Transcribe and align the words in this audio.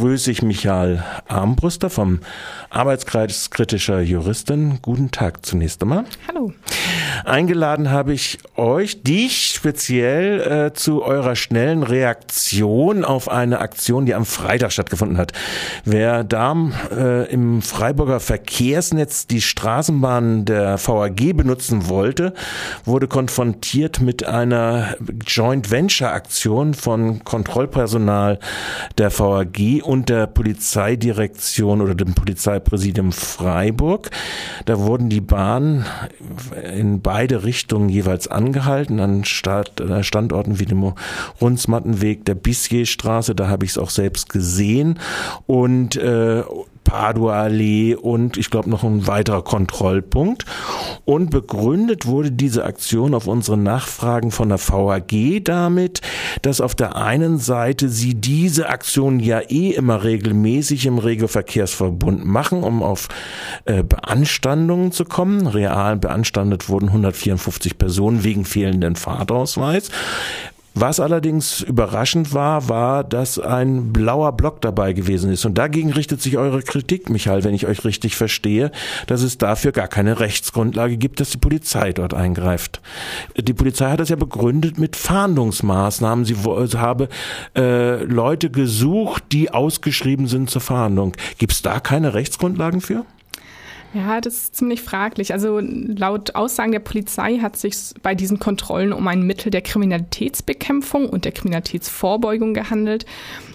begrüße 0.00 0.30
ich 0.30 0.40
Michael 0.40 1.04
Armbruster 1.28 1.90
vom 1.90 2.20
Arbeitskreis 2.70 3.50
kritischer 3.50 4.00
Juristin. 4.00 4.78
Guten 4.80 5.10
Tag 5.10 5.44
zunächst 5.44 5.82
einmal. 5.82 6.06
Hallo. 6.26 6.54
Eingeladen 7.24 7.90
habe 7.90 8.12
ich 8.12 8.38
euch, 8.56 9.02
dich 9.02 9.52
speziell 9.54 10.40
äh, 10.40 10.72
zu 10.72 11.02
eurer 11.02 11.36
schnellen 11.36 11.82
Reaktion 11.82 13.04
auf 13.04 13.28
eine 13.28 13.60
Aktion, 13.60 14.06
die 14.06 14.14
am 14.14 14.24
Freitag 14.24 14.72
stattgefunden 14.72 15.18
hat. 15.18 15.32
Wer 15.84 16.24
da 16.24 16.56
äh, 16.90 17.30
im 17.30 17.62
Freiburger 17.62 18.20
Verkehrsnetz 18.20 19.26
die 19.26 19.40
Straßenbahn 19.40 20.44
der 20.44 20.78
VAG 20.84 21.36
benutzen 21.36 21.88
wollte, 21.88 22.34
wurde 22.84 23.08
konfrontiert 23.08 24.00
mit 24.00 24.26
einer 24.26 24.96
Joint 25.26 25.70
Venture 25.70 26.12
Aktion 26.12 26.74
von 26.74 27.24
Kontrollpersonal 27.24 28.38
der 28.98 29.16
VAG 29.16 29.82
und 29.82 30.08
der 30.08 30.26
Polizeidirektion 30.26 31.80
oder 31.80 31.94
dem 31.94 32.14
Polizeipräsidium 32.14 33.12
Freiburg. 33.12 34.10
Da 34.66 34.78
wurden 34.78 35.08
die 35.08 35.20
Bahnen 35.20 35.84
in 36.74 36.99
beide 37.02 37.44
Richtungen 37.44 37.88
jeweils 37.88 38.28
angehalten, 38.28 39.00
an 39.00 39.22
äh, 39.22 40.02
Standorten 40.02 40.58
wie 40.58 40.66
dem 40.66 40.92
Runzmattenweg 41.40 42.24
der 42.24 42.34
Bissierstraße, 42.34 43.34
da 43.34 43.48
habe 43.48 43.64
ich 43.64 43.72
es 43.72 43.78
auch 43.78 43.90
selbst 43.90 44.28
gesehen. 44.28 44.98
Und 45.46 45.96
äh, 45.96 46.42
Padua-Allee 46.90 47.94
und 47.94 48.36
ich 48.36 48.50
glaube 48.50 48.68
noch 48.68 48.82
ein 48.82 49.06
weiterer 49.06 49.42
Kontrollpunkt. 49.42 50.44
Und 51.04 51.30
begründet 51.30 52.06
wurde 52.06 52.32
diese 52.32 52.64
Aktion 52.64 53.14
auf 53.14 53.28
unsere 53.28 53.56
Nachfragen 53.56 54.32
von 54.32 54.48
der 54.48 54.58
VAG 54.58 55.44
damit, 55.44 56.00
dass 56.42 56.60
auf 56.60 56.74
der 56.74 56.96
einen 56.96 57.38
Seite 57.38 57.88
sie 57.88 58.14
diese 58.14 58.68
Aktion 58.68 59.20
ja 59.20 59.38
eh 59.38 59.70
immer 59.70 60.02
regelmäßig 60.02 60.84
im 60.86 60.98
Regelverkehrsverbund 60.98 62.24
machen, 62.24 62.64
um 62.64 62.82
auf 62.82 63.08
äh, 63.66 63.84
Beanstandungen 63.84 64.90
zu 64.90 65.04
kommen. 65.04 65.46
Real 65.46 65.96
beanstandet 65.96 66.68
wurden 66.68 66.88
154 66.88 67.78
Personen 67.78 68.24
wegen 68.24 68.44
fehlenden 68.44 68.96
Fahrtausweis. 68.96 69.92
Was 70.74 71.00
allerdings 71.00 71.62
überraschend 71.62 72.32
war, 72.32 72.68
war, 72.68 73.02
dass 73.02 73.38
ein 73.38 73.92
blauer 73.92 74.32
Block 74.32 74.60
dabei 74.60 74.92
gewesen 74.92 75.32
ist. 75.32 75.44
Und 75.44 75.58
dagegen 75.58 75.92
richtet 75.92 76.22
sich 76.22 76.38
eure 76.38 76.62
Kritik, 76.62 77.10
Michael, 77.10 77.42
wenn 77.42 77.54
ich 77.54 77.66
euch 77.66 77.84
richtig 77.84 78.14
verstehe, 78.14 78.70
dass 79.08 79.22
es 79.22 79.36
dafür 79.36 79.72
gar 79.72 79.88
keine 79.88 80.20
Rechtsgrundlage 80.20 80.96
gibt, 80.96 81.18
dass 81.18 81.30
die 81.30 81.38
Polizei 81.38 81.92
dort 81.92 82.14
eingreift. 82.14 82.80
Die 83.36 83.52
Polizei 83.52 83.90
hat 83.90 84.00
das 84.00 84.10
ja 84.10 84.16
begründet 84.16 84.78
mit 84.78 84.94
Fahndungsmaßnahmen. 84.94 86.24
Sie 86.24 86.36
habe 86.36 87.08
äh, 87.56 88.04
Leute 88.04 88.50
gesucht, 88.50 89.24
die 89.32 89.50
ausgeschrieben 89.50 90.28
sind 90.28 90.50
zur 90.50 90.60
Fahndung. 90.60 91.16
Gibt 91.38 91.52
es 91.52 91.62
da 91.62 91.80
keine 91.80 92.14
Rechtsgrundlagen 92.14 92.80
für? 92.80 93.04
Ja, 93.92 94.20
das 94.20 94.34
ist 94.34 94.56
ziemlich 94.56 94.82
fraglich. 94.82 95.32
Also 95.32 95.60
laut 95.60 96.36
Aussagen 96.36 96.70
der 96.70 96.78
Polizei 96.78 97.38
hat 97.38 97.56
sich 97.56 97.74
bei 98.02 98.14
diesen 98.14 98.38
Kontrollen 98.38 98.92
um 98.92 99.06
ein 99.08 99.22
Mittel 99.22 99.50
der 99.50 99.62
Kriminalitätsbekämpfung 99.62 101.08
und 101.08 101.24
der 101.24 101.32
Kriminalitätsvorbeugung 101.32 102.54
gehandelt. 102.54 103.04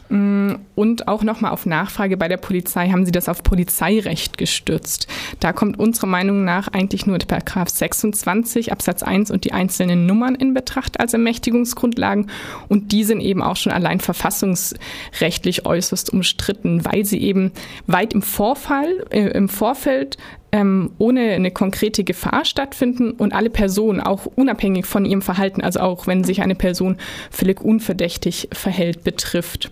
Mm, 0.10 0.54
und 0.76 1.08
auch 1.08 1.24
nochmal 1.24 1.52
auf 1.52 1.66
Nachfrage 1.66 2.18
bei 2.18 2.28
der 2.28 2.38
Polizei 2.38 2.90
haben 2.90 3.06
sie 3.06 3.12
das 3.12 3.28
auf 3.28 3.42
Polizeirecht 3.42 4.38
gestützt. 4.38 5.08
Da 5.40 5.52
kommt 5.52 5.80
unserer 5.80 6.08
Meinung 6.08 6.44
nach 6.46 6.68
eigentlich 6.68 7.08
nur 7.08 7.18
Paragraph 7.18 7.70
26 7.70 8.72
Absatz 8.72 9.02
1 9.02 9.32
und 9.32 9.46
die 9.46 9.54
einzelnen 9.54 10.06
Nummern 10.06 10.36
in 10.36 10.54
Betracht 10.54 11.00
als 11.00 11.14
Ermächtigungsgrundlagen. 11.14 12.30
Und 12.68 12.92
die 12.92 13.04
sind 13.04 13.22
eben 13.22 13.42
auch 13.42 13.56
schon 13.56 13.72
allein 13.72 14.00
verfassungsrechtlich 14.00 15.66
äußerst 15.66 16.14
umstritten, 16.14 16.86
weil 16.86 17.06
sie 17.06 17.22
eben 17.22 17.52
weit 17.88 18.14
im 18.14 18.22
Vorfall, 18.22 19.06
äh, 19.10 19.30
im 19.30 19.50
Vorfeld 19.50 20.18
ähm, 20.52 20.92
ohne 21.00 21.32
eine 21.32 21.52
konkrete 21.52 22.04
Gefahr 22.04 22.46
stattfinden 22.46 23.12
und 23.12 23.34
alle 23.34 23.50
Personen 23.50 24.00
auch 24.00 24.26
unabhängig 24.26 24.86
von 24.86 25.04
ihrem 25.04 25.22
Verhalten, 25.22 25.62
also 25.62 25.80
auch 25.80 26.08
wenn 26.08 26.24
sich 26.24 26.42
eine 26.42 26.56
Person 26.56 26.98
völlig 27.32 27.60
unverdächtig 27.62 28.50
verhält, 28.54 29.04
betrifft. 29.04 29.72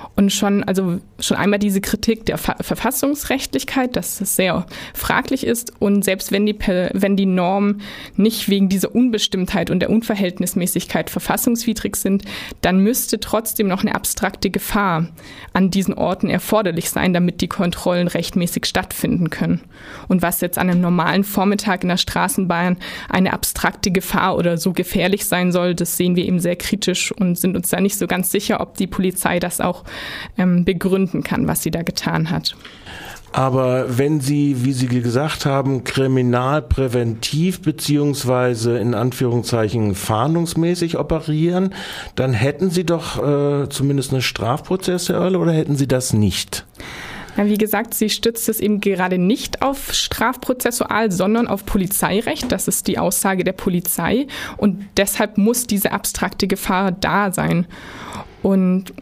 Und 0.15 0.31
schon, 0.31 0.63
also 0.63 0.99
schon 1.19 1.37
einmal 1.37 1.59
diese 1.59 1.81
Kritik 1.81 2.25
der 2.25 2.37
Ver 2.37 2.55
Verfassungsrechtlichkeit, 2.61 3.95
dass 3.95 4.19
es 4.19 4.35
sehr 4.35 4.65
fraglich 4.93 5.45
ist. 5.45 5.73
Und 5.79 6.03
selbst 6.03 6.31
wenn 6.31 6.45
die, 6.45 6.57
wenn 6.59 7.15
die 7.15 7.25
Normen 7.25 7.81
nicht 8.17 8.49
wegen 8.49 8.69
dieser 8.69 8.93
Unbestimmtheit 8.93 9.69
und 9.69 9.79
der 9.79 9.89
Unverhältnismäßigkeit 9.89 11.09
verfassungswidrig 11.09 11.95
sind, 11.95 12.23
dann 12.61 12.79
müsste 12.79 13.19
trotzdem 13.19 13.67
noch 13.67 13.81
eine 13.81 13.95
abstrakte 13.95 14.49
Gefahr 14.49 15.07
an 15.53 15.71
diesen 15.71 15.93
Orten 15.93 16.29
erforderlich 16.29 16.89
sein, 16.89 17.13
damit 17.13 17.41
die 17.41 17.47
Kontrollen 17.47 18.07
rechtmäßig 18.07 18.65
stattfinden 18.65 19.29
können. 19.29 19.61
Und 20.07 20.21
was 20.21 20.41
jetzt 20.41 20.57
an 20.57 20.69
einem 20.69 20.81
normalen 20.81 21.23
Vormittag 21.23 21.83
in 21.83 21.89
der 21.89 21.97
Straßenbahn 21.97 22.77
eine 23.09 23.33
abstrakte 23.33 23.91
Gefahr 23.91 24.37
oder 24.37 24.57
so 24.57 24.73
gefährlich 24.73 25.25
sein 25.25 25.51
soll, 25.51 25.73
das 25.73 25.97
sehen 25.97 26.15
wir 26.15 26.25
eben 26.25 26.39
sehr 26.39 26.55
kritisch 26.55 27.11
und 27.11 27.37
sind 27.37 27.55
uns 27.55 27.69
da 27.69 27.79
nicht 27.79 27.97
so 27.97 28.07
ganz 28.07 28.31
sicher, 28.31 28.59
ob 28.61 28.77
die 28.77 28.87
Polizei 28.87 29.39
das 29.39 29.61
auch 29.61 29.83
ähm, 30.37 30.65
begründen 30.65 31.23
kann, 31.23 31.47
was 31.47 31.63
sie 31.63 31.71
da 31.71 31.81
getan 31.83 32.29
hat. 32.29 32.55
Aber 33.33 33.97
wenn 33.97 34.19
Sie, 34.19 34.65
wie 34.65 34.73
Sie 34.73 34.87
gesagt 34.87 35.45
haben, 35.45 35.85
kriminalpräventiv 35.85 37.61
beziehungsweise 37.61 38.77
in 38.77 38.93
Anführungszeichen 38.93 39.95
fahndungsmäßig 39.95 40.97
operieren, 40.97 41.73
dann 42.15 42.33
hätten 42.33 42.69
Sie 42.71 42.85
doch 42.85 43.17
äh, 43.23 43.69
zumindest 43.69 44.11
eine 44.11 44.21
Strafprozessuelle 44.21 45.39
oder 45.39 45.53
hätten 45.53 45.77
Sie 45.77 45.87
das 45.87 46.11
nicht? 46.11 46.65
Ja, 47.37 47.45
wie 47.45 47.57
gesagt, 47.57 47.93
sie 47.93 48.09
stützt 48.09 48.49
es 48.49 48.59
eben 48.59 48.81
gerade 48.81 49.17
nicht 49.17 49.61
auf 49.61 49.93
Strafprozessual, 49.93 51.11
sondern 51.11 51.47
auf 51.47 51.65
Polizeirecht. 51.65 52.51
Das 52.51 52.67
ist 52.67 52.87
die 52.87 52.99
Aussage 52.99 53.45
der 53.45 53.53
Polizei. 53.53 54.27
Und 54.57 54.85
deshalb 54.97 55.37
muss 55.37 55.65
diese 55.65 55.93
abstrakte 55.93 56.47
Gefahr 56.47 56.91
da 56.91 57.31
sein. 57.31 57.67
Und 58.43 58.93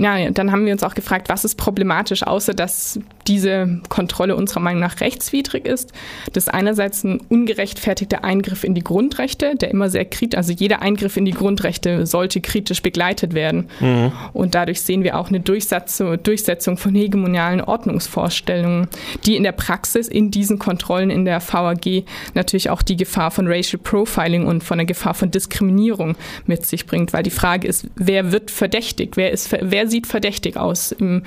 ja, 0.00 0.30
dann 0.30 0.50
haben 0.50 0.64
wir 0.64 0.72
uns 0.72 0.82
auch 0.82 0.94
gefragt, 0.94 1.28
was 1.28 1.44
ist 1.44 1.56
problematisch, 1.56 2.22
außer 2.22 2.54
dass 2.54 2.98
diese 3.26 3.80
Kontrolle 3.88 4.34
unserer 4.34 4.60
Meinung 4.60 4.80
nach 4.80 5.00
rechtswidrig 5.00 5.66
ist. 5.66 5.92
Das 6.32 6.44
ist 6.44 6.48
einerseits 6.48 7.04
ein 7.04 7.20
ungerechtfertigter 7.28 8.24
Eingriff 8.24 8.64
in 8.64 8.74
die 8.74 8.82
Grundrechte, 8.82 9.56
der 9.56 9.70
immer 9.70 9.90
sehr 9.90 10.04
kritisch, 10.04 10.36
also 10.36 10.52
jeder 10.52 10.82
Eingriff 10.82 11.16
in 11.16 11.24
die 11.24 11.32
Grundrechte 11.32 12.06
sollte 12.06 12.40
kritisch 12.40 12.82
begleitet 12.82 13.34
werden. 13.34 13.68
Mhm. 13.80 14.12
Und 14.32 14.54
dadurch 14.54 14.80
sehen 14.80 15.04
wir 15.04 15.18
auch 15.18 15.28
eine 15.28 15.40
Durchsetzung, 15.40 16.22
Durchsetzung 16.22 16.76
von 16.76 16.94
hegemonialen 16.94 17.60
Ordnungsvorstellungen, 17.60 18.88
die 19.26 19.36
in 19.36 19.42
der 19.42 19.52
Praxis 19.52 20.08
in 20.08 20.30
diesen 20.30 20.58
Kontrollen 20.58 21.10
in 21.10 21.24
der 21.24 21.40
VAG 21.40 22.04
natürlich 22.34 22.70
auch 22.70 22.82
die 22.82 22.96
Gefahr 22.96 23.30
von 23.30 23.46
Racial 23.46 23.80
Profiling 23.82 24.46
und 24.46 24.64
von 24.64 24.78
der 24.78 24.86
Gefahr 24.86 25.14
von 25.14 25.30
Diskriminierung 25.30 26.16
mit 26.46 26.64
sich 26.64 26.86
bringt, 26.86 27.12
weil 27.12 27.22
die 27.22 27.30
Frage 27.30 27.68
ist, 27.68 27.86
wer 27.96 28.32
wird 28.32 28.50
verdächtigt, 28.50 29.16
wer 29.16 29.30
ist, 29.30 29.52
wer 29.60 29.89
sieht 29.90 30.06
verdächtig 30.06 30.56
aus 30.56 30.92
im, 30.92 31.22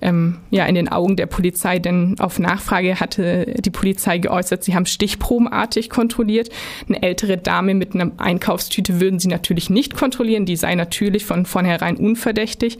ähm, 0.00 0.38
ja, 0.50 0.66
in 0.66 0.74
den 0.74 0.88
Augen 0.88 1.16
der 1.16 1.26
Polizei, 1.26 1.78
denn 1.78 2.16
auf 2.18 2.38
Nachfrage 2.38 3.00
hatte 3.00 3.54
die 3.58 3.70
Polizei 3.70 4.18
geäußert, 4.18 4.64
sie 4.64 4.74
haben 4.74 4.86
stichprobenartig 4.86 5.90
kontrolliert. 5.90 6.50
Eine 6.88 7.02
ältere 7.02 7.38
Dame 7.38 7.74
mit 7.74 7.94
einer 7.94 8.10
Einkaufstüte 8.18 9.00
würden 9.00 9.18
sie 9.18 9.28
natürlich 9.28 9.70
nicht 9.70 9.96
kontrollieren, 9.96 10.46
die 10.46 10.56
sei 10.56 10.74
natürlich 10.74 11.24
von 11.24 11.46
vornherein 11.46 11.96
unverdächtig. 11.96 12.78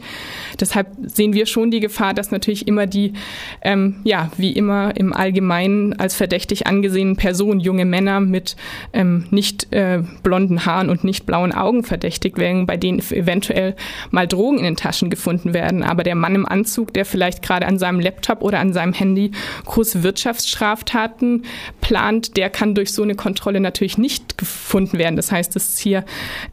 Deshalb 0.59 0.87
sehen 1.05 1.33
wir 1.33 1.45
schon 1.45 1.71
die 1.71 1.79
Gefahr, 1.79 2.13
dass 2.13 2.31
natürlich 2.31 2.67
immer 2.67 2.85
die, 2.85 3.13
ähm, 3.61 3.95
ja, 4.03 4.31
wie 4.37 4.51
immer 4.51 4.95
im 4.95 5.13
Allgemeinen 5.13 5.93
als 5.93 6.15
verdächtig 6.15 6.67
angesehenen 6.67 7.15
Personen, 7.15 7.59
junge 7.59 7.85
Männer 7.85 8.19
mit 8.19 8.55
ähm, 8.93 9.25
nicht 9.31 9.71
äh, 9.71 10.03
blonden 10.23 10.65
Haaren 10.65 10.89
und 10.89 11.03
nicht 11.03 11.25
blauen 11.25 11.51
Augen 11.51 11.83
verdächtigt 11.83 12.37
werden, 12.37 12.65
bei 12.65 12.77
denen 12.77 12.99
eventuell 12.99 13.75
mal 14.11 14.27
Drogen 14.27 14.57
in 14.57 14.63
den 14.63 14.75
Taschen 14.75 15.09
gefunden 15.09 15.28
werden. 15.45 15.83
Aber 15.83 16.03
der 16.03 16.15
Mann 16.15 16.35
im 16.35 16.45
Anzug, 16.45 16.93
der 16.93 17.05
vielleicht 17.05 17.41
gerade 17.41 17.65
an 17.67 17.79
seinem 17.79 17.99
Laptop 17.99 18.41
oder 18.41 18.59
an 18.59 18.73
seinem 18.73 18.93
Handy 18.93 19.31
große 19.65 20.03
Wirtschaftsstraftaten 20.03 21.45
plant, 21.81 22.37
der 22.37 22.49
kann 22.49 22.75
durch 22.75 22.91
so 22.91 23.03
eine 23.03 23.15
Kontrolle 23.15 23.59
natürlich 23.59 23.97
nicht 23.97 24.37
gefunden 24.37 24.97
werden. 24.97 25.15
Das 25.15 25.31
heißt, 25.31 25.55
es 25.55 25.69
ist 25.69 25.79
hier 25.79 26.03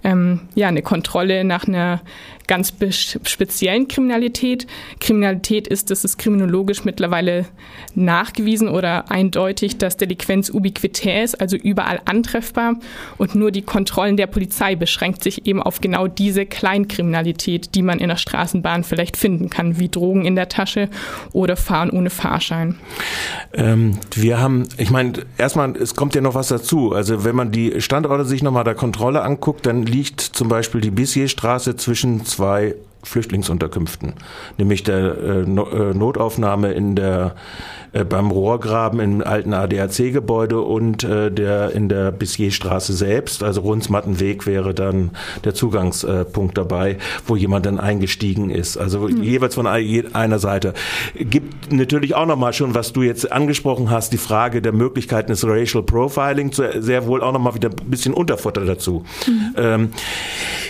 ähm, 0.05 0.41
ja 0.55 0.69
eine 0.69 0.83
Kontrolle 0.83 1.45
nach 1.45 1.67
einer 1.67 2.01
ganz 2.47 2.73
speziellen 3.25 3.89
Kriminalität. 3.89 4.67
Kriminalität 5.01 5.67
ist, 5.69 5.91
das 5.91 6.05
ist 6.05 6.19
kriminologisch 6.19 6.85
mittlerweile 6.85 7.47
nachgewiesen 7.95 8.69
oder 8.69 9.11
eindeutig, 9.11 9.79
dass 9.79 9.97
Delinquenz 9.97 10.51
ubiquitär 10.51 11.25
ist, 11.25 11.41
also 11.41 11.57
überall 11.57 12.01
antreffbar. 12.05 12.77
Und 13.19 13.35
nur 13.35 13.51
die 13.51 13.63
Kontrollen 13.63 14.17
der 14.17 14.27
Polizei 14.27 14.77
beschränkt 14.77 15.23
sich 15.23 15.47
eben 15.47 15.63
auf 15.63 15.81
genau 15.81 16.07
diese 16.09 16.47
Kleinkriminalität, 16.47 17.75
die 17.75 17.83
man 17.83 17.99
in 17.99 18.09
der 18.09 18.17
Straßenbahn 18.17 18.85
vielleicht 18.85 19.17
finden 19.17 19.51
kann, 19.51 19.79
wie 19.79 19.89
Drogen 19.89 20.25
in 20.25 20.37
der 20.37 20.49
Tasche 20.49 20.89
oder 21.33 21.57
Fahren 21.57 21.91
ohne 21.91 22.11
Fahrschein. 22.11 22.77
Ähm, 23.53 23.99
wir 24.15 24.39
haben, 24.39 24.65
ich 24.77 24.91
meine, 24.91 25.13
erstmal, 25.39 25.77
es 25.77 25.95
kommt 25.95 26.15
ja 26.15 26.21
noch 26.21 26.35
was 26.35 26.49
dazu. 26.49 26.93
Also 26.93 27.25
wenn 27.25 27.37
man 27.37 27.51
die 27.51 27.81
Standorte 27.81 28.25
sich 28.25 28.43
nochmal 28.43 28.65
der 28.65 28.75
Kontrolle 28.75 29.23
anguckt, 29.23 29.67
dann 29.67 29.85
liegt 29.85 30.21
zum 30.21 30.49
Beispiel 30.49 30.81
die 30.81 30.91
Bissierstraße 30.91 31.77
zwischen 31.77 32.25
zwei 32.37 32.75
Flüchtlingsunterkünften, 33.07 34.15
nämlich 34.59 34.83
der 34.83 35.19
äh, 35.19 35.43
Notaufnahme 35.47 36.73
in 36.73 36.95
der 36.97 37.35
äh, 37.97 38.05
beim 38.05 38.31
Rohrgraben 38.31 39.01
im 39.01 39.23
alten 39.23 39.55
ADAC-Gebäude 39.55 40.61
und 40.61 41.05
äh, 41.05 41.31
der 41.31 41.71
in 41.73 41.89
der 41.89 42.13
Bissierstraße 42.13 42.93
selbst, 42.93 43.43
also 43.43 43.63
Runzmattenweg 43.63 44.47
wäre 44.47 44.75
dann 44.75 45.11
der 45.45 45.55
Zugangspunkt 45.55 46.59
dabei, 46.59 46.99
wo 47.27 47.37
jemand 47.37 47.67
dann 47.67 47.81
eingestiegen 47.81 48.51
ist. 48.51 48.77
Also 48.77 49.01
mhm. 49.01 49.23
jeweils 49.23 49.55
von 49.55 49.67
einer 49.67 50.39
Seite. 50.39 50.75
Gibt 51.15 51.73
natürlich 51.73 52.15
auch 52.15 52.27
nochmal 52.27 52.53
schon, 52.53 52.75
was 52.75 52.93
du 52.93 53.03
jetzt 53.03 53.31
angesprochen 53.33 53.91
hast, 53.91 54.13
die 54.13 54.19
Frage 54.19 54.61
der 54.61 54.73
Möglichkeiten 54.73 55.29
des 55.29 55.47
Racial 55.47 55.83
Profiling, 55.83 56.53
sehr 56.53 57.07
wohl 57.07 57.23
auch 57.23 57.33
nochmal 57.33 57.55
wieder 57.55 57.71
ein 57.71 57.91
bisschen 57.91 58.15
Unterfutter 58.15 58.65
dazu. 58.65 59.05
Mhm. 59.27 59.55
Ähm, 59.57 59.89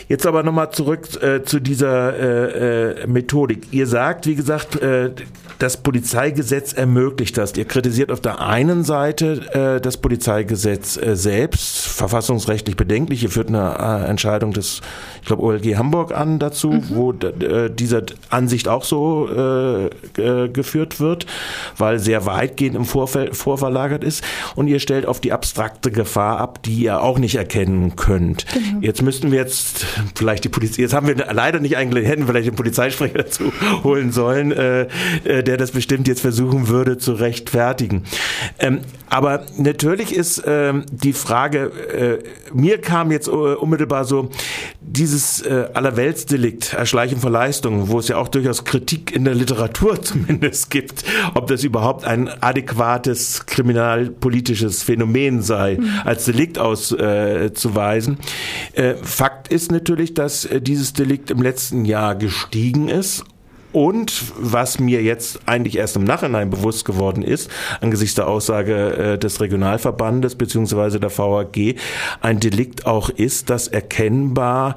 jetzt 0.08 0.26
aber 0.26 0.42
nochmal 0.42 0.70
zurück 0.70 1.08
äh, 1.22 1.42
zu 1.42 1.60
dieser 1.60 2.18
äh, 2.26 3.02
äh, 3.02 3.06
Methodik. 3.06 3.68
Ihr 3.70 3.86
sagt, 3.86 4.26
wie 4.26 4.34
gesagt, 4.34 4.80
äh, 4.82 5.10
das 5.58 5.76
Polizeigesetz 5.78 6.72
ermöglicht 6.72 7.38
das. 7.38 7.56
Ihr 7.56 7.64
kritisiert 7.64 8.10
auf 8.10 8.20
der 8.20 8.40
einen 8.40 8.84
Seite 8.84 9.76
äh, 9.76 9.80
das 9.80 9.96
Polizeigesetz 9.96 10.96
äh, 10.96 11.16
selbst, 11.16 11.85
verfassungsrechtlich 11.96 12.76
bedenklich. 12.76 13.22
Ihr 13.22 13.30
führt 13.30 13.48
eine 13.48 14.04
äh, 14.04 14.08
Entscheidung 14.08 14.52
des, 14.52 14.82
ich 15.22 15.26
glaube, 15.26 15.42
OLG 15.42 15.76
Hamburg 15.76 16.14
an 16.14 16.38
dazu, 16.38 16.70
mhm. 16.70 16.84
wo 16.90 17.12
äh, 17.12 17.70
dieser 17.70 18.02
Ansicht 18.28 18.68
auch 18.68 18.84
so 18.84 19.28
äh, 19.28 19.88
geführt 20.48 21.00
wird, 21.00 21.26
weil 21.78 21.98
sehr 21.98 22.26
weitgehend 22.26 22.76
im 22.76 22.84
Vorfeld 22.84 23.34
vorverlagert 23.34 24.04
ist. 24.04 24.22
Und 24.54 24.68
ihr 24.68 24.78
stellt 24.78 25.06
auf 25.06 25.20
die 25.20 25.32
abstrakte 25.32 25.90
Gefahr 25.90 26.38
ab, 26.38 26.62
die 26.62 26.74
ihr 26.74 27.02
auch 27.02 27.18
nicht 27.18 27.36
erkennen 27.36 27.96
könnt. 27.96 28.46
Genau. 28.52 28.80
Jetzt 28.82 29.00
müssten 29.02 29.32
wir 29.32 29.38
jetzt 29.38 29.86
vielleicht 30.14 30.44
die 30.44 30.50
Polizei, 30.50 30.82
jetzt 30.82 30.92
haben 30.92 31.06
wir 31.06 31.16
leider 31.16 31.60
nicht 31.60 31.78
eingeladen, 31.78 32.06
hätten 32.06 32.26
vielleicht 32.26 32.48
den 32.48 32.56
Polizeisprecher 32.56 33.18
dazu 33.18 33.52
holen 33.84 34.12
sollen, 34.12 34.52
äh, 34.52 34.82
äh, 35.24 35.42
der 35.42 35.56
das 35.56 35.70
bestimmt 35.70 36.08
jetzt 36.08 36.20
versuchen 36.20 36.68
würde 36.68 36.98
zu 36.98 37.14
rechtfertigen. 37.14 38.04
Ähm, 38.58 38.80
aber 39.08 39.46
natürlich 39.56 40.14
ist 40.14 40.42
ähm, 40.46 40.84
die 40.90 41.12
Frage, 41.12 41.70
äh, 41.88 42.18
mir 42.52 42.80
kam 42.80 43.10
jetzt 43.10 43.28
äh, 43.28 43.30
unmittelbar 43.30 44.04
so 44.04 44.30
dieses 44.80 45.42
äh, 45.42 45.68
Allerweltsdelikt, 45.74 46.74
Erschleichen 46.74 47.18
von 47.18 47.32
Leistungen, 47.32 47.88
wo 47.88 47.98
es 47.98 48.08
ja 48.08 48.16
auch 48.16 48.28
durchaus 48.28 48.64
Kritik 48.64 49.14
in 49.14 49.24
der 49.24 49.34
Literatur 49.34 50.00
zumindest 50.02 50.70
gibt, 50.70 51.04
ob 51.34 51.46
das 51.48 51.64
überhaupt 51.64 52.04
ein 52.04 52.28
adäquates 52.42 53.46
kriminalpolitisches 53.46 54.82
Phänomen 54.82 55.42
sei, 55.42 55.78
mhm. 55.80 55.90
als 56.04 56.24
Delikt 56.24 56.58
auszuweisen. 56.58 58.18
Äh, 58.72 58.94
Fakt 59.02 59.48
ist 59.48 59.72
natürlich, 59.72 60.14
dass 60.14 60.44
äh, 60.44 60.60
dieses 60.60 60.92
Delikt 60.92 61.30
im 61.30 61.42
letzten 61.42 61.84
Jahr 61.84 62.14
gestiegen 62.14 62.88
ist 62.88 63.24
und 63.72 64.32
was 64.38 64.78
mir 64.78 65.02
jetzt 65.02 65.40
eigentlich 65.46 65.76
erst 65.76 65.96
im 65.96 66.04
Nachhinein 66.04 66.50
bewusst 66.50 66.84
geworden 66.84 67.22
ist, 67.22 67.50
angesichts 67.80 68.14
der 68.14 68.28
Aussage 68.28 68.74
äh, 69.14 69.18
des 69.18 69.40
Regionalverbandes 69.40 70.34
beziehungsweise 70.34 71.00
der 71.00 71.16
VAG, 71.16 71.76
ein 72.20 72.40
Delikt 72.40 72.86
auch 72.86 73.08
ist, 73.08 73.50
das 73.50 73.68
erkennbar 73.68 74.76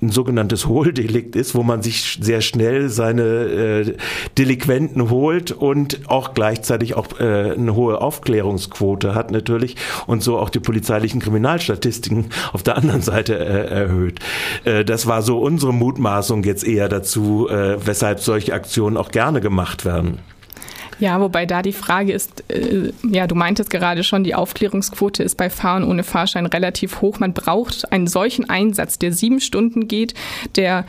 ein 0.00 0.10
sogenanntes 0.10 0.66
Hohldelikt 0.66 1.34
ist, 1.34 1.54
wo 1.54 1.62
man 1.62 1.82
sich 1.82 2.18
sehr 2.20 2.40
schnell 2.40 2.88
seine 2.88 3.22
äh, 3.22 3.96
Delinquenten 4.36 5.10
holt 5.10 5.50
und 5.50 6.08
auch 6.08 6.34
gleichzeitig 6.34 6.94
auch 6.94 7.18
äh, 7.18 7.52
eine 7.52 7.74
hohe 7.74 8.00
Aufklärungsquote 8.00 9.14
hat 9.14 9.30
natürlich 9.30 9.76
und 10.06 10.22
so 10.22 10.38
auch 10.38 10.50
die 10.50 10.60
polizeilichen 10.60 11.20
Kriminalstatistiken 11.20 12.26
auf 12.52 12.62
der 12.62 12.76
anderen 12.76 13.02
Seite 13.02 13.38
äh, 13.38 13.66
erhöht. 13.68 14.20
Äh, 14.64 14.84
das 14.84 15.06
war 15.06 15.22
so 15.22 15.40
unsere 15.40 15.74
Mutmaßung 15.74 16.44
jetzt 16.44 16.64
eher 16.64 16.88
dazu, 16.88 17.48
äh, 17.48 17.84
weshalb 17.84 18.20
solche 18.20 18.54
Aktionen 18.54 18.96
auch 18.96 19.10
gerne 19.10 19.40
gemacht 19.40 19.84
werden. 19.84 20.18
Ja, 20.98 21.20
wobei 21.20 21.46
da 21.46 21.62
die 21.62 21.72
Frage 21.72 22.12
ist, 22.12 22.44
äh, 22.48 22.92
ja, 23.08 23.26
du 23.26 23.34
meintest 23.34 23.70
gerade 23.70 24.02
schon, 24.02 24.24
die 24.24 24.34
Aufklärungsquote 24.34 25.22
ist 25.22 25.36
bei 25.36 25.48
Fahren 25.50 25.84
ohne 25.84 26.02
Fahrschein 26.02 26.46
relativ 26.46 27.00
hoch. 27.00 27.20
Man 27.20 27.34
braucht 27.34 27.92
einen 27.92 28.06
solchen 28.06 28.50
Einsatz, 28.50 28.98
der 28.98 29.12
sieben 29.12 29.40
Stunden 29.40 29.86
geht, 29.86 30.14
der 30.56 30.84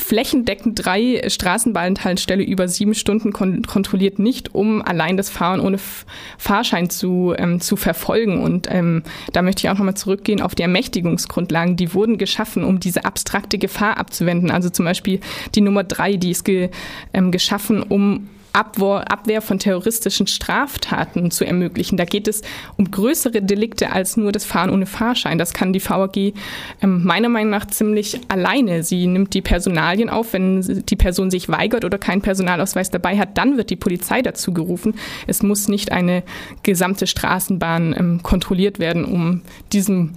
flächendeckend 0.00 0.84
drei 0.84 1.22
Straßenbahnhaltestelle 1.28 2.42
über 2.42 2.68
sieben 2.68 2.94
Stunden 2.94 3.32
kon 3.32 3.62
kontrolliert 3.62 4.18
nicht, 4.18 4.54
um 4.54 4.82
allein 4.82 5.16
das 5.16 5.30
Fahren 5.30 5.60
ohne 5.60 5.76
F 5.76 6.06
Fahrschein 6.38 6.90
zu, 6.90 7.34
ähm, 7.36 7.60
zu 7.60 7.76
verfolgen. 7.76 8.42
Und 8.42 8.66
ähm, 8.70 9.02
da 9.32 9.42
möchte 9.42 9.66
ich 9.66 9.70
auch 9.70 9.78
nochmal 9.78 9.96
zurückgehen 9.96 10.40
auf 10.40 10.54
die 10.54 10.62
Ermächtigungsgrundlagen. 10.62 11.76
Die 11.76 11.94
wurden 11.94 12.18
geschaffen, 12.18 12.64
um 12.64 12.80
diese 12.80 13.04
abstrakte 13.04 13.58
Gefahr 13.58 13.98
abzuwenden. 13.98 14.50
Also 14.50 14.70
zum 14.70 14.86
Beispiel 14.86 15.20
die 15.54 15.60
Nummer 15.60 15.84
drei, 15.84 16.16
die 16.16 16.30
ist 16.30 16.44
ge 16.44 16.70
ähm, 17.12 17.30
geschaffen, 17.30 17.82
um 17.82 18.28
Abwehr 18.52 19.42
von 19.42 19.58
terroristischen 19.58 20.26
Straftaten 20.26 21.30
zu 21.30 21.44
ermöglichen. 21.44 21.96
Da 21.96 22.04
geht 22.04 22.28
es 22.28 22.42
um 22.76 22.90
größere 22.90 23.42
Delikte 23.42 23.92
als 23.92 24.16
nur 24.16 24.32
das 24.32 24.44
Fahren 24.44 24.70
ohne 24.70 24.86
Fahrschein. 24.86 25.38
Das 25.38 25.52
kann 25.52 25.72
die 25.72 25.84
VAG 25.84 26.34
ähm, 26.82 27.04
meiner 27.04 27.28
Meinung 27.28 27.50
nach 27.50 27.66
ziemlich 27.66 28.20
alleine. 28.28 28.82
Sie 28.82 29.06
nimmt 29.06 29.34
die 29.34 29.42
Personalien 29.42 30.08
auf. 30.08 30.32
Wenn 30.32 30.84
die 30.86 30.96
Person 30.96 31.30
sich 31.30 31.48
weigert 31.48 31.84
oder 31.84 31.98
keinen 31.98 32.22
Personalausweis 32.22 32.90
dabei 32.90 33.18
hat, 33.18 33.38
dann 33.38 33.56
wird 33.56 33.70
die 33.70 33.76
Polizei 33.76 34.22
dazu 34.22 34.52
gerufen. 34.52 34.94
Es 35.26 35.42
muss 35.42 35.68
nicht 35.68 35.92
eine 35.92 36.22
gesamte 36.62 37.06
Straßenbahn 37.06 37.94
ähm, 37.98 38.22
kontrolliert 38.22 38.78
werden, 38.78 39.04
um 39.04 39.42
diesem 39.72 40.12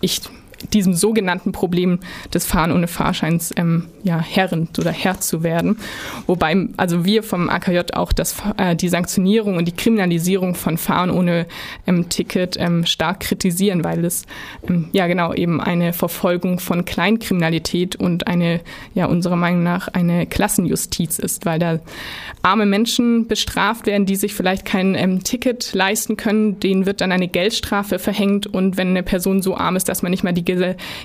ich 0.00 0.20
diesem 0.72 0.94
sogenannten 0.94 1.52
Problem 1.52 2.00
des 2.32 2.46
Fahren 2.46 2.72
ohne 2.72 2.88
Fahrscheins 2.88 3.52
ähm, 3.56 3.88
ja, 4.02 4.20
Herren 4.20 4.68
oder 4.78 4.90
Herr 4.90 5.20
zu 5.20 5.42
werden. 5.42 5.78
Wobei 6.26 6.68
also 6.76 7.04
wir 7.04 7.22
vom 7.22 7.48
AKJ 7.48 7.92
auch 7.94 8.12
das, 8.12 8.36
äh, 8.56 8.74
die 8.76 8.88
Sanktionierung 8.88 9.56
und 9.56 9.66
die 9.66 9.76
Kriminalisierung 9.76 10.54
von 10.54 10.78
Fahren 10.78 11.10
ohne 11.10 11.46
ähm, 11.86 12.08
Ticket 12.08 12.56
ähm, 12.58 12.86
stark 12.86 13.20
kritisieren, 13.20 13.84
weil 13.84 14.04
es 14.04 14.24
ähm, 14.68 14.88
ja 14.92 15.06
genau 15.06 15.34
eben 15.34 15.60
eine 15.60 15.92
Verfolgung 15.92 16.58
von 16.58 16.84
Kleinkriminalität 16.84 17.96
und 17.96 18.26
eine 18.26 18.60
ja 18.94 19.06
unserer 19.06 19.36
Meinung 19.36 19.62
nach 19.62 19.88
eine 19.88 20.26
Klassenjustiz 20.26 21.18
ist, 21.18 21.44
weil 21.44 21.58
da 21.58 21.80
arme 22.42 22.66
Menschen 22.66 23.26
bestraft 23.26 23.86
werden, 23.86 24.06
die 24.06 24.16
sich 24.16 24.34
vielleicht 24.34 24.64
kein 24.64 24.94
ähm, 24.94 25.22
Ticket 25.22 25.74
leisten 25.74 26.16
können, 26.16 26.60
denen 26.60 26.86
wird 26.86 27.00
dann 27.00 27.12
eine 27.12 27.28
Geldstrafe 27.28 27.98
verhängt 27.98 28.46
und 28.46 28.76
wenn 28.76 28.88
eine 28.88 29.02
Person 29.02 29.42
so 29.42 29.56
arm 29.56 29.76
ist, 29.76 29.88
dass 29.88 30.02
man 30.02 30.10
nicht 30.10 30.24
mal 30.24 30.32
die 30.32 30.45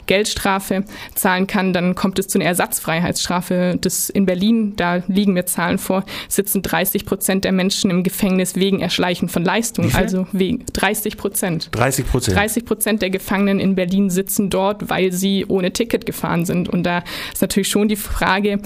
Geldstrafe 0.06 0.86
zahlen 1.16 1.48
kann, 1.48 1.74
dann 1.74 1.96
kommt 1.96 2.20
es 2.20 2.28
zu 2.28 2.38
einer 2.38 2.46
Ersatzfreiheitsstrafe. 2.46 3.78
Das 3.80 4.10
in 4.10 4.26
Berlin, 4.26 4.76
da 4.76 5.04
liegen 5.08 5.34
mir 5.34 5.46
Zahlen 5.46 5.78
vor, 5.78 6.06
sitzen 6.28 6.62
30 6.62 7.06
Prozent 7.06 7.46
der 7.46 7.52
Menschen 7.52 7.92
im 7.92 8.04
Gefängnis 8.04 8.56
wegen 8.56 8.80
Erschleichen 8.80 9.30
von 9.30 9.44
Leistungen. 9.44 9.94
Also 9.96 10.28
wegen 10.32 10.66
30 10.74 11.18
Prozent. 11.18 11.70
30 11.72 12.08
Prozent. 12.08 12.38
30 12.38 12.66
Prozent 12.66 13.02
der 13.02 13.10
Gefangenen 13.10 13.60
in 13.60 13.76
Berlin 13.76 14.10
sitzen 14.10 14.50
dort, 14.50 14.90
weil 14.90 15.12
sie 15.12 15.46
ohne 15.48 15.74
Ticket 15.74 16.06
gefahren 16.06 16.46
sind. 16.46 16.70
Und 16.70 16.84
da 16.84 17.04
ist 17.34 17.42
natürlich 17.42 17.70
schon 17.70 17.88
die 17.88 17.96
Frage, 17.96 18.60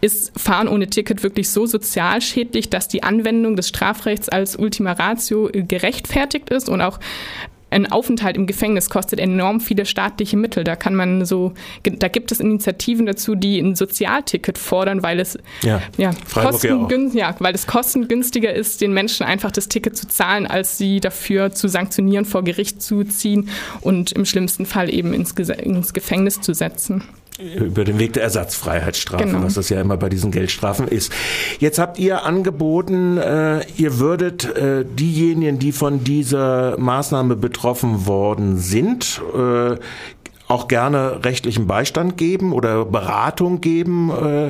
ist 0.00 0.38
Fahren 0.38 0.68
ohne 0.68 0.88
Ticket 0.88 1.22
wirklich 1.22 1.50
so 1.50 1.66
sozial 1.66 2.20
schädlich, 2.20 2.70
dass 2.70 2.88
die 2.88 3.02
Anwendung 3.02 3.56
des 3.56 3.68
Strafrechts 3.68 4.28
als 4.28 4.56
Ultima 4.56 4.92
Ratio 4.92 5.50
gerechtfertigt 5.52 6.50
ist 6.50 6.68
und 6.68 6.80
auch 6.80 6.98
ein 7.72 7.90
Aufenthalt 7.90 8.36
im 8.36 8.46
Gefängnis 8.46 8.90
kostet 8.90 9.18
enorm 9.18 9.60
viele 9.60 9.86
staatliche 9.86 10.36
Mittel. 10.36 10.64
Da 10.64 10.76
kann 10.76 10.94
man 10.94 11.24
so, 11.24 11.52
da 11.82 12.08
gibt 12.08 12.30
es 12.32 12.40
Initiativen 12.40 13.06
dazu, 13.06 13.34
die 13.34 13.58
ein 13.58 13.74
Sozialticket 13.74 14.58
fordern, 14.58 15.02
weil 15.02 15.20
es 15.20 15.38
ja, 15.62 15.82
ja, 15.96 16.12
kostengün 16.32 17.12
ja, 17.14 17.34
weil 17.38 17.54
es 17.54 17.66
kostengünstiger 17.66 18.52
ist, 18.52 18.80
den 18.80 18.92
Menschen 18.92 19.24
einfach 19.24 19.50
das 19.50 19.68
Ticket 19.68 19.96
zu 19.96 20.06
zahlen, 20.06 20.46
als 20.46 20.78
sie 20.78 21.00
dafür 21.00 21.52
zu 21.52 21.68
sanktionieren, 21.68 22.24
vor 22.24 22.44
Gericht 22.44 22.82
zu 22.82 23.04
ziehen 23.04 23.48
und 23.80 24.12
im 24.12 24.24
schlimmsten 24.24 24.66
Fall 24.66 24.92
eben 24.92 25.12
ins, 25.14 25.32
ins 25.32 25.92
Gefängnis 25.92 26.40
zu 26.40 26.54
setzen 26.54 27.02
über 27.56 27.84
den 27.84 27.98
Weg 27.98 28.12
der 28.14 28.22
Ersatzfreiheitsstrafe, 28.22 29.24
genau. 29.24 29.42
was 29.42 29.54
das 29.54 29.68
ja 29.68 29.80
immer 29.80 29.96
bei 29.96 30.08
diesen 30.08 30.30
Geldstrafen 30.30 30.88
ist. 30.88 31.12
Jetzt 31.58 31.78
habt 31.78 31.98
ihr 31.98 32.24
angeboten, 32.24 33.18
äh, 33.18 33.64
ihr 33.76 33.98
würdet 33.98 34.44
äh, 34.56 34.84
diejenigen, 34.84 35.58
die 35.58 35.72
von 35.72 36.04
dieser 36.04 36.78
Maßnahme 36.78 37.36
betroffen 37.36 38.06
worden 38.06 38.58
sind, 38.58 39.20
äh, 39.34 39.76
auch 40.52 40.68
gerne 40.68 41.24
rechtlichen 41.24 41.66
Beistand 41.66 42.16
geben 42.18 42.52
oder 42.52 42.84
Beratung 42.84 43.60
geben. 43.60 44.10
Äh, 44.10 44.48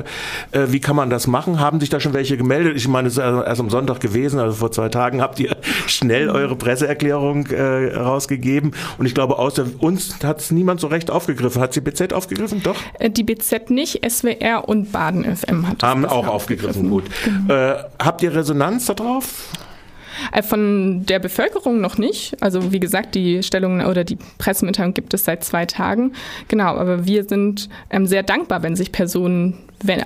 äh, 0.51 0.71
wie 0.71 0.81
kann 0.81 0.95
man 0.95 1.09
das 1.09 1.27
machen? 1.27 1.59
Haben 1.59 1.79
sich 1.79 1.89
da 1.89 1.99
schon 1.99 2.13
welche 2.13 2.35
gemeldet? 2.35 2.75
Ich 2.75 2.87
meine, 2.87 3.07
es 3.07 3.13
ist 3.13 3.19
erst 3.19 3.61
am 3.61 3.69
Sonntag 3.69 4.01
gewesen, 4.01 4.39
also 4.39 4.55
vor 4.55 4.71
zwei 4.71 4.89
Tagen 4.89 5.21
habt 5.21 5.39
ihr 5.39 5.55
schnell 5.87 6.29
eure 6.29 6.55
Presseerklärung 6.55 7.47
äh, 7.47 7.95
rausgegeben. 7.95 8.71
Und 8.97 9.05
ich 9.05 9.13
glaube, 9.13 9.37
außer 9.39 9.65
uns 9.79 10.23
hat 10.23 10.39
es 10.39 10.51
niemand 10.51 10.79
so 10.79 10.87
recht 10.87 11.11
aufgegriffen. 11.11 11.61
Hat 11.61 11.75
die 11.75 11.81
BZ 11.81 12.13
aufgegriffen? 12.13 12.61
Doch? 12.63 12.75
Äh, 12.99 13.09
die 13.09 13.23
BZ 13.23 13.69
nicht, 13.69 14.01
SWR 14.09 14.67
und 14.67 14.91
Baden 14.91 15.23
FM 15.23 15.67
hat 15.67 15.83
Haben 15.83 16.05
auch 16.05 16.27
aufgegriffen, 16.27 16.89
aufgegriffen. 16.89 16.89
gut. 16.89 17.47
Genau. 17.47 17.53
Äh, 17.53 17.83
habt 17.99 18.21
ihr 18.23 18.33
Resonanz 18.35 18.85
darauf? 18.85 19.49
Äh, 20.31 20.43
von 20.43 21.05
der 21.05 21.19
Bevölkerung 21.19 21.81
noch 21.81 21.97
nicht. 21.97 22.35
Also 22.41 22.71
wie 22.71 22.79
gesagt, 22.79 23.15
die 23.15 23.43
Stellung 23.43 23.81
oder 23.81 24.03
die 24.03 24.17
Pressemitteilung 24.37 24.93
gibt 24.93 25.13
es 25.13 25.25
seit 25.25 25.43
zwei 25.43 25.65
Tagen. 25.65 26.13
Genau, 26.47 26.75
aber 26.75 27.05
wir 27.05 27.23
sind 27.23 27.69
ähm, 27.89 28.05
sehr 28.05 28.23
dankbar, 28.23 28.63
wenn 28.63 28.75
sich 28.75 28.91
Personen 28.91 29.57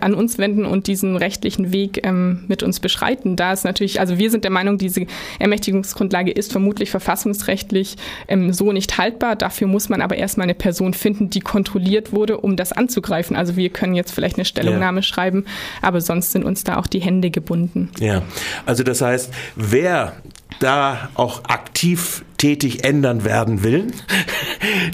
an 0.01 0.13
uns 0.13 0.37
wenden 0.37 0.65
und 0.65 0.87
diesen 0.87 1.15
rechtlichen 1.15 1.71
Weg 1.71 2.05
ähm, 2.05 2.43
mit 2.47 2.63
uns 2.63 2.79
beschreiten. 2.79 3.35
Da 3.35 3.53
ist 3.53 3.63
natürlich, 3.63 3.99
also 3.99 4.17
wir 4.17 4.31
sind 4.31 4.43
der 4.43 4.51
Meinung, 4.51 4.77
diese 4.77 5.05
Ermächtigungsgrundlage 5.39 6.31
ist 6.31 6.51
vermutlich 6.51 6.89
verfassungsrechtlich 6.89 7.95
ähm, 8.27 8.53
so 8.53 8.71
nicht 8.71 8.97
haltbar. 8.97 9.35
Dafür 9.35 9.67
muss 9.67 9.89
man 9.89 10.01
aber 10.01 10.17
erstmal 10.17 10.45
eine 10.45 10.55
Person 10.55 10.93
finden, 10.93 11.29
die 11.29 11.41
kontrolliert 11.41 12.13
wurde, 12.13 12.37
um 12.37 12.55
das 12.55 12.71
anzugreifen. 12.71 13.35
Also 13.35 13.55
wir 13.55 13.69
können 13.69 13.95
jetzt 13.95 14.11
vielleicht 14.11 14.37
eine 14.37 14.45
Stellungnahme 14.45 14.99
ja. 14.99 15.03
schreiben, 15.03 15.45
aber 15.81 16.01
sonst 16.01 16.31
sind 16.31 16.45
uns 16.45 16.63
da 16.63 16.77
auch 16.77 16.87
die 16.87 16.99
Hände 16.99 17.29
gebunden. 17.29 17.89
Ja, 17.99 18.23
also 18.65 18.83
das 18.83 19.01
heißt, 19.01 19.33
wer 19.55 20.13
da 20.59 21.09
auch 21.15 21.43
aktiv 21.45 22.23
tätig 22.37 22.83
ändern 22.83 23.23
werden 23.23 23.63
will. 23.63 23.87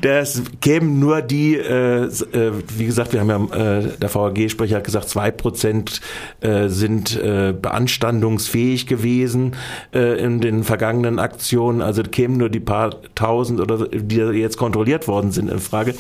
Das 0.02 0.42
kämen 0.62 1.00
nur 1.00 1.22
die, 1.22 1.56
äh, 1.56 2.06
äh, 2.06 2.52
wie 2.78 2.86
gesagt, 2.86 3.14
wir 3.14 3.22
haben 3.22 3.50
ja, 3.52 3.80
äh, 3.80 3.98
der 3.98 4.14
VAG-Sprecher 4.14 4.78
hat 4.78 4.84
gesagt, 4.84 5.10
zwei 5.10 5.32
Prozent 5.32 6.02
äh, 6.42 6.68
sind 6.68 7.16
äh, 7.18 7.54
beanstandungsfähig 7.54 8.88
gewesen 8.88 9.56
äh, 9.94 10.24
in 10.24 10.42
den 10.42 10.64
vergangenen 10.64 11.20
Aktionen. 11.20 11.82
Also 11.82 12.04
kämen 12.04 12.38
nur 12.38 12.50
die 12.50 12.60
paar 12.60 12.96
tausend 13.16 13.60
oder 13.60 13.88
die 13.88 14.18
jetzt 14.18 14.58
kontrolliert 14.58 15.08
worden 15.08 15.32
sind 15.32 15.50
in 15.50 15.60
Frage, 15.60 15.96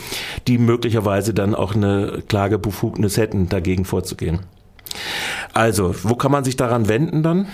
die 0.48 0.58
möglicherweise 0.58 1.34
dann 1.34 1.56
auch 1.56 1.76
eine 1.76 2.24
Klagebefugnis 2.28 3.18
hätten, 3.18 3.50
dagegen 3.50 3.86
vorzugehen. 3.86 4.40
Also, 5.54 5.96
wo 6.04 6.16
kann 6.16 6.32
man 6.32 6.44
sich 6.44 6.56
daran 6.56 6.88
wenden 6.88 7.24
dann? 7.24 7.48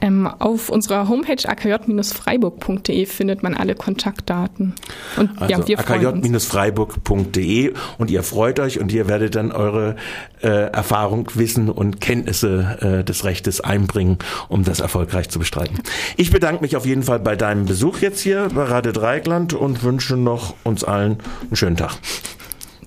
Ähm, 0.00 0.26
auf 0.26 0.68
unserer 0.68 1.08
Homepage 1.08 1.48
akj-freiburg.de 1.48 3.06
findet 3.06 3.42
man 3.42 3.54
alle 3.54 3.74
Kontaktdaten. 3.74 4.74
Und 5.16 5.30
also 5.40 5.62
ja, 5.62 5.66
wir 5.66 5.78
akj-freiburg.de 5.78 7.72
und 7.98 8.10
ihr 8.10 8.22
freut 8.22 8.60
euch 8.60 8.80
und 8.80 8.92
ihr 8.92 9.08
werdet 9.08 9.34
dann 9.34 9.50
eure 9.52 9.96
äh, 10.42 10.48
Erfahrung, 10.48 11.30
Wissen 11.34 11.70
und 11.70 12.00
Kenntnisse 12.00 13.00
äh, 13.00 13.04
des 13.04 13.24
Rechtes 13.24 13.60
einbringen, 13.62 14.18
um 14.48 14.64
das 14.64 14.80
erfolgreich 14.80 15.30
zu 15.30 15.38
bestreiten. 15.38 15.78
Ich 16.16 16.30
bedanke 16.30 16.62
mich 16.62 16.76
auf 16.76 16.86
jeden 16.86 17.02
Fall 17.02 17.20
bei 17.20 17.36
deinem 17.36 17.64
Besuch 17.64 17.98
jetzt 17.98 18.20
hier 18.20 18.48
bei 18.54 18.64
Radio 18.64 18.92
Dreigland 18.92 19.54
und 19.54 19.82
wünsche 19.82 20.16
noch 20.16 20.54
uns 20.64 20.84
allen 20.84 21.04
einen 21.04 21.56
schönen 21.56 21.76
Tag. 21.76 21.96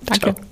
Danke. 0.04 0.34
Ciao. 0.34 0.47